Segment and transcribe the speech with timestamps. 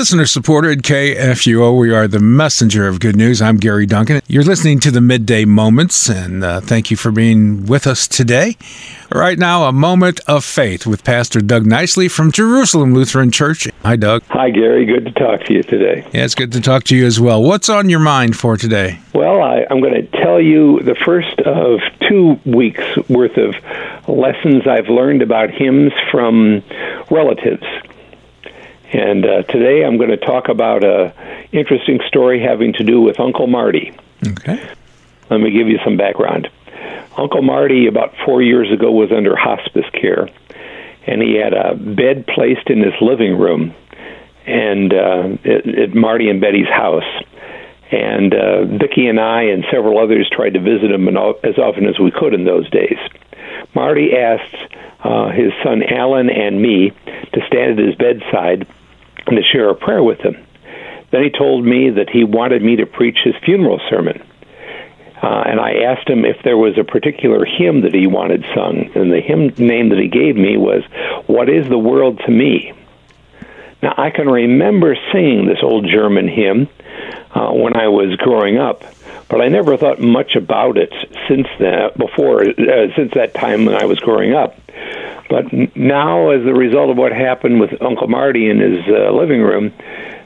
[0.00, 1.78] Listener supported KFUO.
[1.78, 3.42] We are the messenger of good news.
[3.42, 4.22] I'm Gary Duncan.
[4.28, 8.56] You're listening to the Midday Moments, and uh, thank you for being with us today.
[9.12, 13.68] Right now, a moment of faith with Pastor Doug Nicely from Jerusalem Lutheran Church.
[13.82, 14.22] Hi, Doug.
[14.30, 14.86] Hi, Gary.
[14.86, 16.08] Good to talk to you today.
[16.14, 17.42] Yeah, it's good to talk to you as well.
[17.42, 19.00] What's on your mind for today?
[19.12, 23.54] Well, I, I'm going to tell you the first of two weeks worth of
[24.08, 26.62] lessons I've learned about hymns from
[27.10, 27.66] relatives.
[28.92, 31.14] And uh, today I'm going to talk about a
[31.52, 33.96] interesting story having to do with Uncle Marty.
[34.26, 34.68] Okay.
[35.30, 36.50] Let me give you some background.
[37.16, 40.28] Uncle Marty, about four years ago, was under hospice care,
[41.06, 43.74] and he had a bed placed in his living room,
[44.46, 47.04] and uh, at, at Marty and Betty's house.
[47.92, 51.98] And uh, Vicki and I and several others tried to visit him as often as
[51.98, 52.98] we could in those days.
[53.74, 58.66] Marty asked uh, his son Alan and me to stand at his bedside
[59.26, 60.36] and to share a prayer with him.
[61.10, 64.22] Then he told me that he wanted me to preach his funeral sermon.
[65.22, 68.90] Uh, and I asked him if there was a particular hymn that he wanted sung.
[68.94, 70.82] And the hymn name that he gave me was,
[71.26, 72.72] What is the World to Me?
[73.82, 76.68] Now, I can remember singing this old German hymn
[77.34, 78.84] uh, when I was growing up,
[79.28, 80.92] but I never thought much about it
[81.28, 84.58] since that, before, uh, since that time when I was growing up.
[85.30, 85.44] But
[85.76, 89.72] now, as a result of what happened with Uncle Marty in his uh, living room,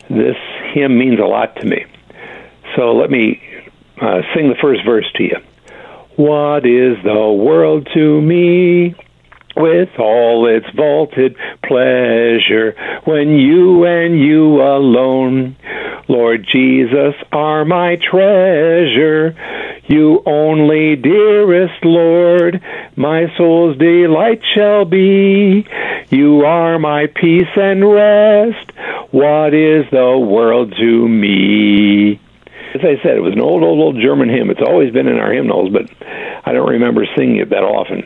[0.08, 0.36] this
[0.72, 1.84] hymn means a lot to me.
[2.74, 3.42] So let me
[4.00, 5.36] uh, sing the first verse to you.
[6.16, 8.94] What is the world to me?
[9.56, 12.74] With all its vaulted pleasure,
[13.04, 15.54] when you and you alone,
[16.08, 19.36] Lord Jesus, are my treasure.
[19.86, 22.62] You only, dearest Lord,
[22.96, 25.66] my soul's delight shall be.
[26.08, 28.72] You are my peace and rest.
[29.10, 32.20] What is the world to me?
[32.74, 34.50] As I said, it was an old, old, old German hymn.
[34.50, 35.90] It's always been in our hymnals, but
[36.44, 38.04] I don't remember singing it that often.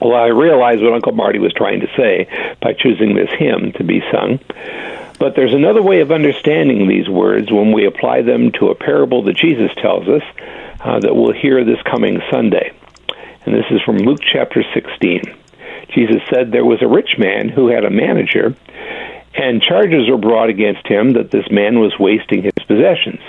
[0.00, 2.28] Well, I realized what Uncle Marty was trying to say
[2.60, 4.38] by choosing this hymn to be sung.
[5.18, 9.22] But there's another way of understanding these words when we apply them to a parable
[9.24, 10.22] that Jesus tells us
[10.80, 12.72] uh, that we'll hear this coming Sunday.
[13.44, 15.22] And this is from Luke chapter 16.
[15.94, 18.54] Jesus said there was a rich man who had a manager,
[19.34, 23.20] and charges were brought against him that this man was wasting his possessions.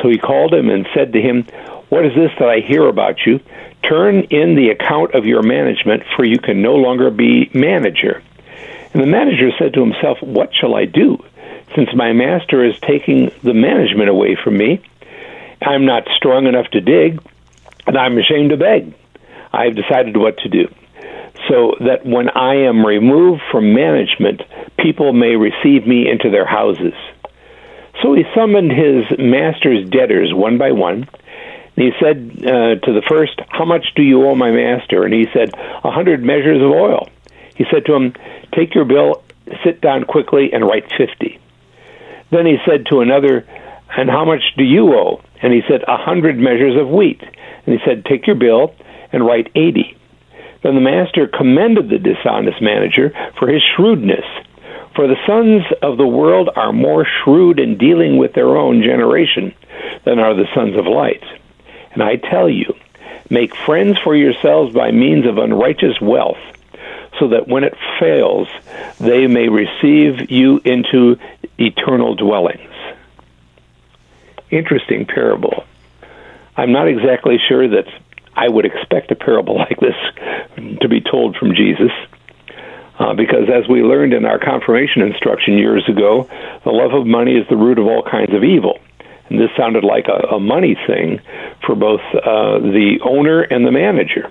[0.00, 1.44] So he called him and said to him,
[1.90, 3.40] What is this that I hear about you?
[3.88, 8.22] Turn in the account of your management, for you can no longer be manager.
[8.92, 11.18] And the manager said to himself, What shall I do?
[11.74, 14.82] Since my master is taking the management away from me,
[15.62, 17.20] I'm not strong enough to dig,
[17.86, 18.94] and I'm ashamed to beg.
[19.52, 20.68] I've decided what to do.
[21.48, 24.42] So that when I am removed from management,
[24.78, 26.94] people may receive me into their houses.
[28.02, 31.08] So he summoned his master's debtors one by one.
[31.76, 35.04] And he said uh, to the first, How much do you owe my master?
[35.04, 37.08] And he said, A hundred measures of oil.
[37.54, 38.14] He said to him,
[38.54, 39.22] Take your bill,
[39.64, 41.38] sit down quickly, and write fifty.
[42.30, 43.46] Then he said to another,
[43.96, 45.20] And how much do you owe?
[45.40, 47.20] And he said, A hundred measures of wheat.
[47.22, 48.74] And he said, Take your bill
[49.12, 49.96] and write eighty.
[50.62, 54.24] Then the master commended the dishonest manager for his shrewdness.
[54.94, 59.54] For the sons of the world are more shrewd in dealing with their own generation
[60.04, 61.24] than are the sons of light.
[61.92, 62.74] And I tell you,
[63.30, 66.38] make friends for yourselves by means of unrighteous wealth,
[67.18, 68.48] so that when it fails,
[68.98, 71.18] they may receive you into
[71.58, 72.70] eternal dwellings.
[74.50, 75.64] Interesting parable.
[76.56, 77.86] I'm not exactly sure that
[78.34, 79.96] I would expect a parable like this
[80.80, 81.92] to be told from Jesus.
[82.98, 86.28] Uh, because as we learned in our confirmation instruction years ago,
[86.64, 88.78] the love of money is the root of all kinds of evil.
[89.28, 91.20] And this sounded like a, a money thing
[91.64, 94.30] for both uh, the owner and the manager.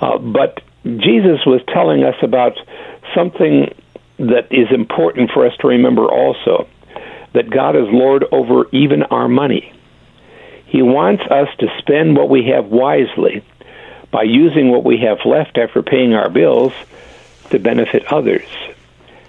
[0.00, 2.58] Uh, but Jesus was telling us about
[3.14, 3.74] something
[4.18, 6.68] that is important for us to remember also
[7.32, 9.72] that God is Lord over even our money.
[10.66, 13.44] He wants us to spend what we have wisely
[14.10, 16.72] by using what we have left after paying our bills
[17.50, 18.46] to benefit others.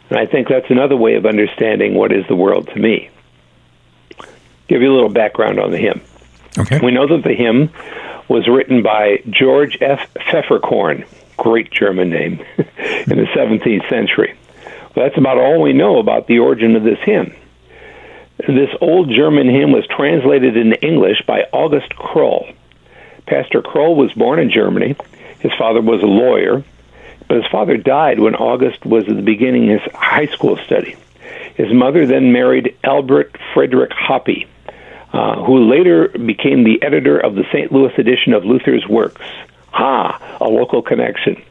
[0.09, 3.09] And I think that's another way of understanding what is the world to me.
[4.67, 6.01] Give you a little background on the hymn.
[6.57, 6.79] Okay.
[6.83, 7.71] We know that the hymn
[8.27, 10.13] was written by George F.
[10.13, 11.06] Pfefferkorn,
[11.44, 14.38] great German name, in the 17th century.
[14.95, 17.36] Well, that's about all we know about the origin of this hymn.
[18.38, 22.48] This old German hymn was translated into English by August Crull.
[23.28, 24.95] Pastor Crull was born in Germany.
[25.40, 26.63] His father was a lawyer,
[27.28, 30.95] but his father died when August was at the beginning of his high school study.
[31.56, 34.48] His mother then married Albert Frederick Hoppe,
[35.12, 37.72] uh, who later became the editor of the St.
[37.72, 39.22] Louis edition of Luther's works.
[39.73, 41.41] Ah, a local connection.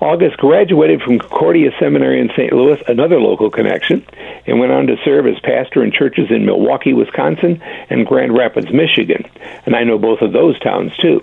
[0.00, 2.52] August graduated from Concordia Seminary in St.
[2.52, 4.04] Louis, another local connection,
[4.46, 8.72] and went on to serve as pastor in churches in Milwaukee, Wisconsin, and Grand Rapids,
[8.72, 9.24] Michigan.
[9.64, 11.20] And I know both of those towns too.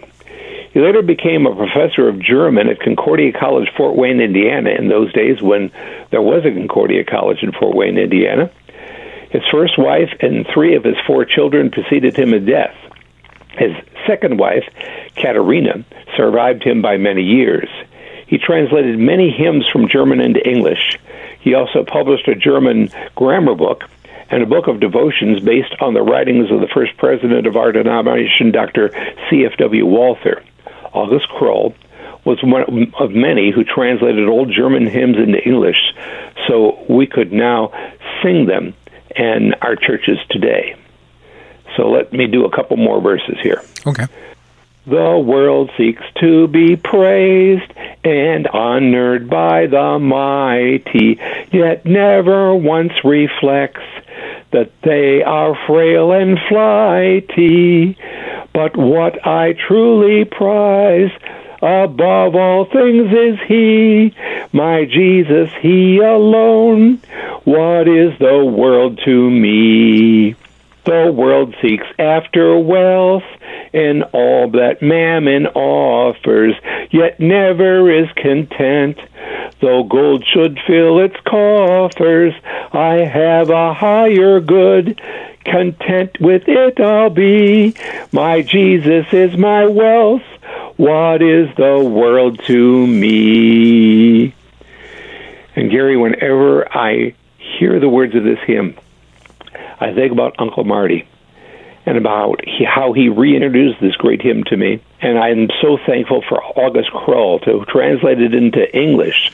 [0.71, 5.11] He later became a professor of German at Concordia College, Fort Wayne, Indiana, in those
[5.13, 5.71] days when
[6.11, 8.51] there was a Concordia College in Fort Wayne, Indiana.
[9.31, 12.75] His first wife and three of his four children preceded him in death.
[13.57, 13.71] His
[14.07, 14.63] second wife,
[15.15, 15.83] Katerina,
[16.15, 17.69] survived him by many years.
[18.27, 20.99] He translated many hymns from German into English.
[21.39, 23.83] He also published a German grammar book
[24.29, 27.71] and a book of devotions based on the writings of the first president of our
[27.71, 28.91] denomination, Dr.
[29.29, 29.85] C.F.W.
[29.85, 30.43] Walther.
[30.93, 31.73] August Crull
[32.25, 35.93] was one of many who translated old German hymns into English
[36.47, 37.71] so we could now
[38.21, 38.73] sing them
[39.15, 40.75] in our churches today.
[41.79, 43.63] So let me do a couple more verses here.
[43.87, 44.05] Okay.
[44.85, 47.71] The world seeks to be praised
[48.03, 51.17] and honored by the mighty,
[51.53, 53.79] yet never once reflects
[54.51, 57.97] that they are frail and flighty.
[58.51, 61.11] But what I truly prize
[61.61, 64.13] above all things is He,
[64.51, 66.97] my Jesus, He alone.
[67.45, 70.35] What is the world to me?
[70.85, 73.23] The world seeks after wealth
[73.73, 76.55] and all that mammon offers,
[76.91, 78.97] yet never is content.
[79.61, 82.33] Though gold should fill its coffers,
[82.71, 85.01] I have a higher good.
[85.45, 87.73] Content with it I'll be.
[88.11, 90.23] My Jesus is my wealth.
[90.77, 94.33] What is the world to me?
[95.55, 98.77] And Gary, whenever I hear the words of this hymn,
[99.79, 101.07] I think about Uncle Marty
[101.85, 104.81] and about he, how he reintroduced this great hymn to me.
[105.01, 109.31] And I'm so thankful for August Crull to translate it into English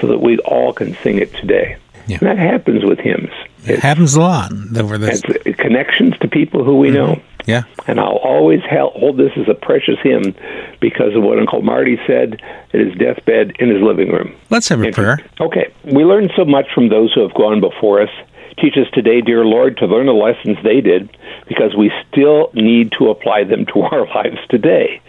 [0.00, 1.76] so that we all can sing it today.
[2.06, 2.18] Yeah.
[2.20, 3.30] And that happens with hymns.
[3.64, 4.52] It it's, happens a lot.
[4.76, 5.22] Over this.
[5.58, 6.96] connections to people who we mm-hmm.
[6.96, 7.22] know.
[7.46, 7.64] Yeah.
[7.86, 10.34] And I'll always hold this as a precious hymn
[10.80, 12.40] because of what Uncle Marty said
[12.72, 14.34] at his deathbed in his living room.
[14.50, 15.18] Let's have a prayer.
[15.40, 15.72] Okay.
[15.84, 18.10] We learn so much from those who have gone before us.
[18.58, 21.16] Teach us today, dear Lord, to learn the lessons they did
[21.48, 25.00] because we still need to apply them to our lives today.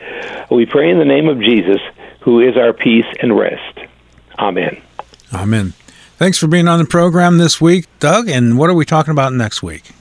[0.50, 1.82] We pray in the name of Jesus,
[2.22, 3.80] who is our peace and rest.
[4.40, 4.82] Amen.
[5.34, 5.74] Amen.
[6.18, 8.30] Thanks for being on the program this week, Doug.
[8.30, 9.92] And what are we talking about next week?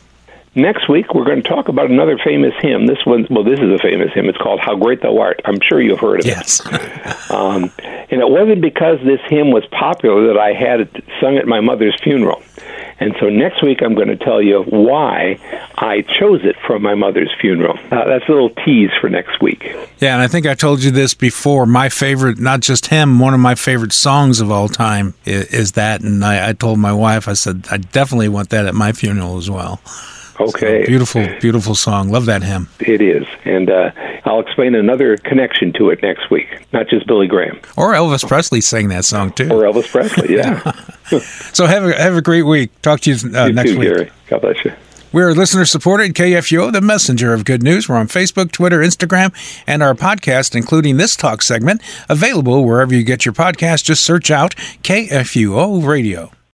[0.54, 2.86] Next week, we're going to talk about another famous hymn.
[2.86, 4.28] This one, well, this is a famous hymn.
[4.28, 6.60] It's called "How Great Thou Art." I'm sure you've heard of yes.
[6.60, 6.72] it.
[6.72, 7.30] Yes.
[7.30, 11.46] um, and it wasn't because this hymn was popular that I had it sung at
[11.46, 12.42] my mother's funeral.
[13.00, 15.38] And so next week I'm going to tell you why
[15.76, 17.78] I chose it from my mother's funeral.
[17.90, 19.64] Uh, that's a little tease for next week.
[19.98, 21.64] Yeah, and I think I told you this before.
[21.64, 25.72] My favorite, not just him, one of my favorite songs of all time is, is
[25.72, 26.02] that.
[26.02, 29.38] And I, I told my wife, I said, I definitely want that at my funeral
[29.38, 29.80] as well.
[30.42, 30.82] Okay.
[30.82, 32.10] So beautiful, beautiful song.
[32.10, 32.68] Love that hymn.
[32.80, 33.26] It is.
[33.44, 33.90] And uh,
[34.24, 37.60] I'll explain another connection to it next week, not just Billy Graham.
[37.76, 39.50] Or Elvis Presley sang that song, too.
[39.50, 40.72] Or Elvis Presley, yeah.
[41.52, 42.70] so have a, have a great week.
[42.82, 43.88] Talk to you, uh, you next too, week.
[43.88, 44.10] Gary.
[44.28, 44.72] God bless you.
[45.12, 47.86] We're listener supported KFUO, the messenger of good news.
[47.86, 49.34] We're on Facebook, Twitter, Instagram,
[49.66, 53.84] and our podcast, including this talk segment, available wherever you get your podcast.
[53.84, 56.32] Just search out KFUO Radio.